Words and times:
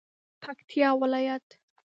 پکتیا 0.43 0.89
ولایت 1.01 1.45